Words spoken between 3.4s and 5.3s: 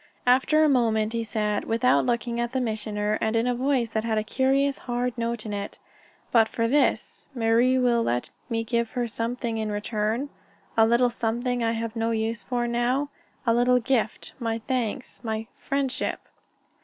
a voice that had a curious hard